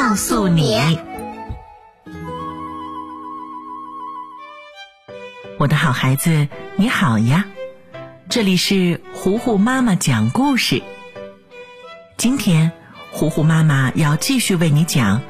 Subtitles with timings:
[0.00, 0.78] 告诉你，
[5.58, 7.44] 我的好孩子，你好呀！
[8.28, 10.84] 这里是糊糊妈妈讲故事。
[12.16, 12.70] 今天，
[13.10, 15.18] 糊糊妈妈要继续为你讲《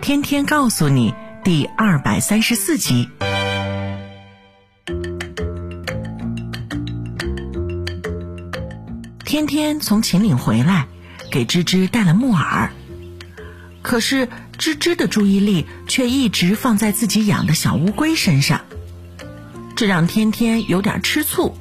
[0.00, 1.10] 天天告诉你》
[1.42, 3.10] 第二百三十四集。
[9.24, 10.86] 天天从秦岭回来，
[11.32, 12.70] 给芝芝带了木耳。
[13.84, 18.62] 可是芝芝的注意力却一直放在自己养的小乌龟身上，
[19.76, 21.54] 这让天天有点吃醋。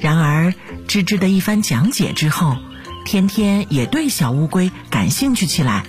[0.00, 0.54] 然而，
[0.88, 2.56] 芝芝的一番讲解之后，
[3.04, 5.84] 天天也对小乌龟感兴趣起来。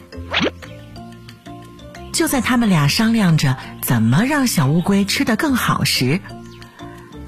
[2.11, 6.19] 就在他们俩商量着怎么让小乌龟吃得更好时，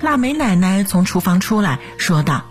[0.02, 2.44] 腊梅奶奶从厨房出来说道：“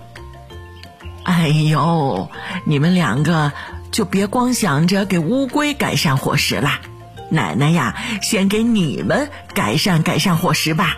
[1.24, 2.30] 哎呦，
[2.64, 3.52] 你们两个！”
[3.92, 6.80] 就别光想着给乌龟改善伙食了，
[7.30, 10.96] 奶奶呀，先给你们改善改善伙食吧。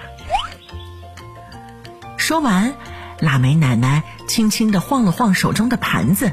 [2.16, 2.74] 说完，
[3.18, 6.32] 腊梅奶奶轻轻的晃了晃手中的盘子，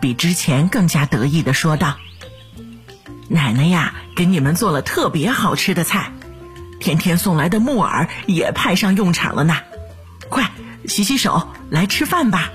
[0.00, 1.96] 比之前更加得意的说道
[3.28, 6.12] ：“奶奶呀，给你们做了特别好吃的菜，
[6.78, 9.56] 天天送来的木耳也派上用场了呢。
[10.28, 10.50] 快
[10.86, 12.50] 洗洗手，来吃饭吧。”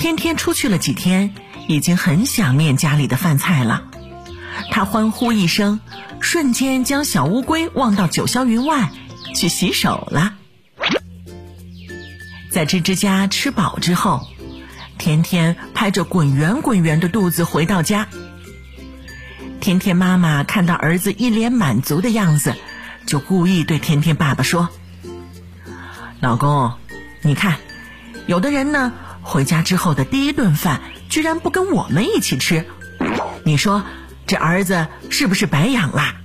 [0.00, 1.34] 天天出去了几天，
[1.68, 3.82] 已经很想念家里的饭菜了。
[4.70, 5.78] 他欢呼一声，
[6.20, 8.90] 瞬间将小乌龟忘到九霄云外，
[9.34, 10.32] 去洗手了。
[12.50, 14.26] 在吱吱家吃饱之后，
[14.96, 18.08] 天天拍着滚圆滚圆的肚子回到家。
[19.60, 22.54] 天天妈妈看到儿子一脸满足的样子，
[23.04, 24.70] 就故意对天天爸爸说
[26.20, 26.72] ：“老公，
[27.20, 27.58] 你看，
[28.26, 32.66] 有的人呢。”回家之后的第一顿饭，居然不跟我们一起吃，
[33.44, 33.84] 你说
[34.26, 36.16] 这儿子是不是白养啦？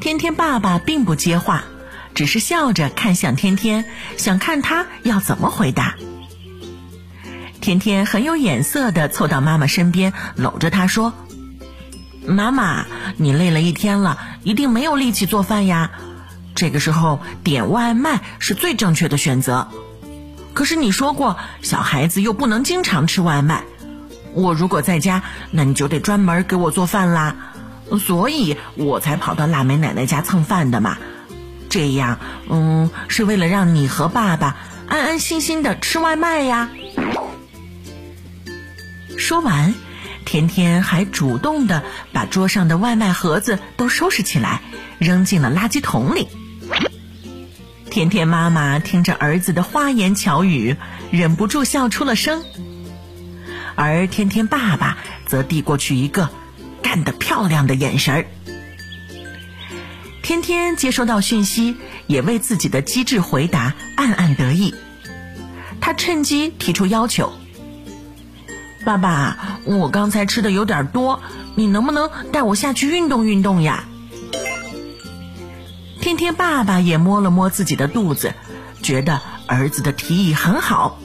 [0.00, 1.64] 天天爸爸并不接话，
[2.14, 3.84] 只是笑着看向天天，
[4.16, 5.96] 想看他要怎么回答。
[7.60, 11.12] 天天很有眼色的凑到妈妈身边，搂着她说
[12.24, 15.90] ：“妈妈，你累了一天了，一定没有力气做饭呀。
[16.54, 19.68] 这个时候点外卖是最正确的选择。”
[20.58, 23.62] 可是你说过，小孩子又不能经常吃外卖。
[24.32, 27.52] 我如果在家，那你就得专门给我做饭啦。
[28.00, 30.98] 所以我才跑到腊梅奶奶家蹭饭的嘛。
[31.68, 32.18] 这样，
[32.50, 34.56] 嗯，是为了让你和爸爸
[34.88, 36.70] 安安心心的吃外卖呀。
[39.16, 39.72] 说完，
[40.24, 44.60] 甜甜还主动的把桌上的外卖盒子都收拾起来，
[44.98, 46.26] 扔进了垃圾桶里。
[47.98, 50.76] 天天妈妈听着儿子的花言巧语，
[51.10, 52.44] 忍不住笑出了声。
[53.74, 56.30] 而天天爸爸则递过去一个
[56.80, 58.26] “干得漂亮”的眼神儿。
[60.22, 61.76] 天天接收到讯息，
[62.06, 64.76] 也为自己的机智回答暗暗得意。
[65.80, 67.32] 他趁机提出要求
[68.86, 71.20] ：“爸爸，我刚才吃的有点多，
[71.56, 73.86] 你能不能带我下去运动运动呀？”
[76.08, 78.32] 天天爸爸也摸了摸自己的肚子，
[78.80, 80.98] 觉得儿子的提议很好。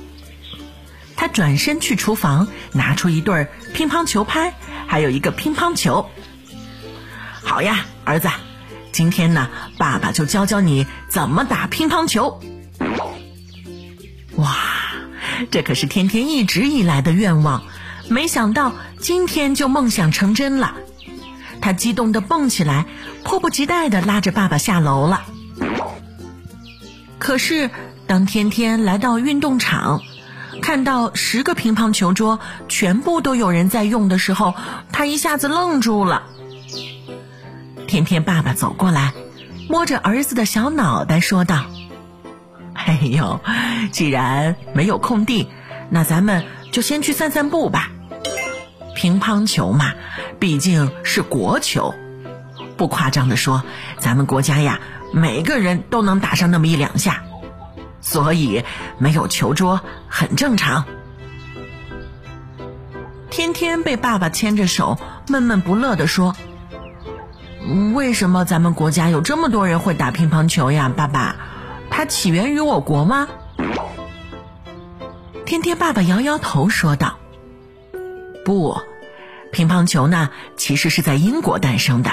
[1.18, 4.54] 他转身去厨房，拿出一对乒乓球拍，
[4.88, 6.10] 还有一个乒乓球。
[7.44, 8.30] 好呀，儿子，
[8.94, 12.40] 今天呢，爸爸就教教你怎么打乒乓球。
[14.38, 14.56] 哇，
[15.52, 17.64] 这可是天天一直以来的愿望，
[18.08, 20.76] 没想到今天就梦想成真了。
[21.63, 22.86] 他激动地蹦起来，
[23.24, 25.24] 迫不及待地拉着爸爸下楼了。
[27.18, 27.69] 可是，
[28.06, 30.01] 当天天来到运动场，
[30.62, 34.54] 看到十个乒乓球桌全部都有人在用的时候，
[34.92, 36.24] 他一下子愣住了。
[37.88, 39.13] 天天爸爸走过来，
[39.69, 41.63] 摸着儿子的小脑袋说道
[42.75, 43.39] ：“哎呦，
[43.94, 45.48] 既然没有空地，
[45.89, 46.44] 那咱们
[46.74, 47.89] 就先去散散步吧。
[48.95, 49.94] 乒乓球嘛，
[50.44, 51.95] 毕竟是国球，
[52.75, 53.63] 不夸张的说，
[53.98, 54.81] 咱们国家呀，
[55.13, 57.24] 每个人都能打上那么一两下，
[58.01, 58.66] 所以
[58.98, 59.80] 没有球桌
[60.10, 60.84] 很正常。”
[63.31, 65.00] 天天被爸爸牵着手，
[65.30, 66.36] 闷闷不乐地说
[67.96, 70.92] ：“为什么咱们国家有这么多人会打乒乓球呀？
[70.94, 71.38] 爸爸，
[71.89, 73.30] 它起源于我国吗？”
[75.48, 77.16] 天天爸爸摇摇头说道
[78.44, 78.78] ：“不，
[79.54, 82.12] 乒乓球呢，其实是在英国诞生的。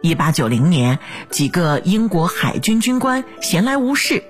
[0.00, 0.98] 一八九零年，
[1.30, 4.24] 几个英国海军军官闲来无事，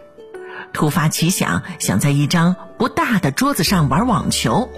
[0.72, 4.68] 突发奇想，想在一张不大的桌子上玩网球。”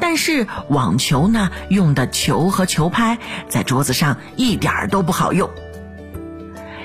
[0.00, 3.18] 但是网球呢，用的球和球拍
[3.48, 5.50] 在桌子上一点儿都不好用。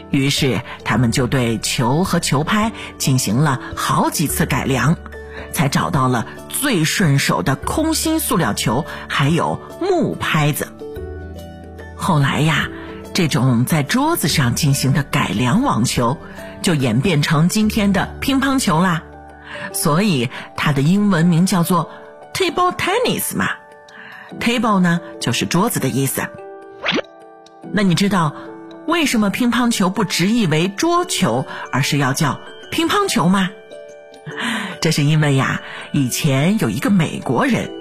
[0.10, 4.98] 于是他们就对球和球拍进行了好几次改良，
[5.54, 10.68] 才找到了最顺手的空心塑料球，还有木拍子。
[11.96, 12.68] 后来呀，
[13.14, 16.18] 这种在桌子上进行的改良网球，
[16.62, 19.04] 就演变成今天的乒乓球啦。
[19.72, 21.90] 所以它的英文名叫做。
[22.34, 23.48] Table tennis 嘛
[24.40, 26.24] ，table 呢就是桌子的意思。
[27.72, 28.34] 那你知道
[28.88, 32.40] 为什么乒乓球不直译为桌球，而是要叫
[32.72, 33.52] 乒乓球吗？
[34.84, 35.62] 这是因为呀，
[35.94, 37.72] 以前有一个美国人，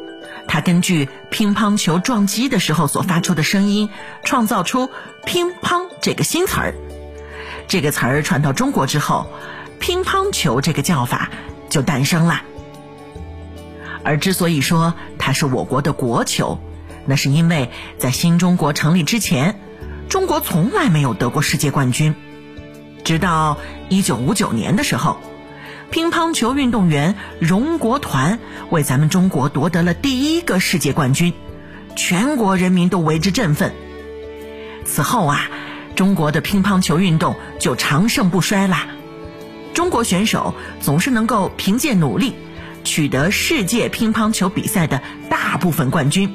[0.46, 3.90] 他根据乒乓球撞击的时候所发出的声音，
[4.22, 4.88] 创造出
[5.26, 6.74] 乒乓这个新词儿。
[7.66, 9.26] 这个词儿传到中国之后，
[9.80, 11.28] 乒乓球这个叫法
[11.68, 12.42] 就诞生了。
[14.04, 16.60] 而之所以说它是我国的国球，
[17.04, 17.68] 那是因为
[17.98, 19.58] 在新中国成立之前，
[20.08, 22.14] 中国从来没有得过世界冠军。
[23.02, 23.58] 直到
[23.88, 25.16] 一九五九年的时候，
[25.92, 28.38] 乒乓球运动员荣国团
[28.70, 31.34] 为咱们中国夺得了第一个世界冠军，
[31.94, 33.74] 全国人民都为之振奋。
[34.86, 35.50] 此后啊，
[35.94, 38.86] 中国的乒乓球运动就长盛不衰啦。
[39.74, 42.34] 中国选手总是能够凭借努力。
[42.84, 45.00] 取得世界乒乓球比赛的
[45.30, 46.34] 大部分冠军。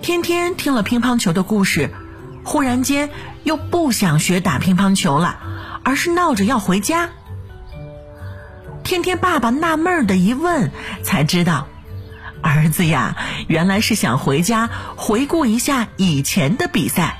[0.00, 1.90] 天天听了乒乓球的故事，
[2.44, 3.10] 忽然间
[3.42, 5.40] 又不想学打乒乓球了，
[5.82, 7.10] 而是闹着要回家。
[8.82, 10.70] 天天爸爸纳闷的一问，
[11.02, 11.68] 才知道，
[12.42, 13.16] 儿子呀，
[13.46, 17.18] 原来是想回家回顾一下以前的比赛，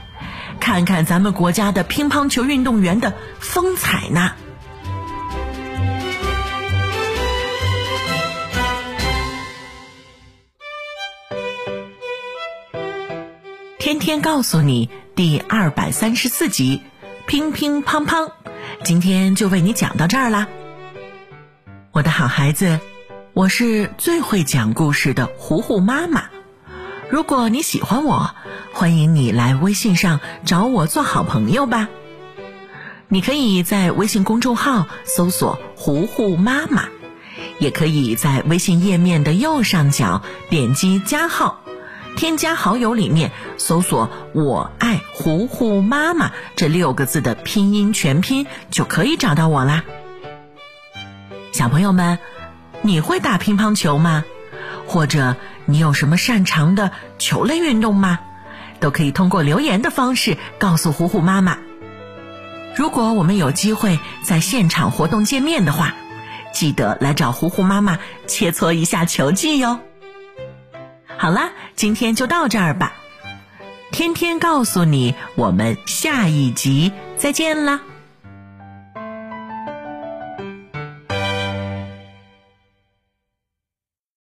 [0.58, 4.32] 看看咱们国家的乒乓球运动员的风采呢。
[13.78, 16.82] 天天告诉你第二百三十四集，
[17.26, 18.30] 乒乒乓乓，
[18.84, 20.48] 今天就为你讲到这儿啦。
[21.92, 22.80] 我的好孩子，
[23.34, 26.24] 我是最会讲故事的糊糊妈妈。
[27.10, 28.34] 如果你喜欢我，
[28.72, 31.88] 欢迎你来微信上找我做好朋友吧。
[33.08, 36.84] 你可以在微信公众号搜索“糊糊妈妈”，
[37.58, 41.59] 也可以在微信页面的右上角点击加号。
[42.16, 49.84] 添加好友里面搜索“我爱糊糊妈妈”这六个字的拼音全拼就可以找到我啦。
[51.52, 52.18] 小朋友们，
[52.82, 54.24] 你会打乒乓球吗？
[54.86, 55.36] 或者
[55.66, 58.18] 你有什么擅长的球类运动吗？
[58.80, 61.58] 都可以通过留言的方式告诉糊糊妈妈。
[62.76, 65.94] 如果我们有机会在现场活动见面的话，
[66.52, 69.80] 记得来找糊糊妈妈切磋一下球技哟。
[71.20, 72.94] 好啦，今天就到这儿吧。
[73.92, 77.82] 天天告诉你，我们下一集再见啦。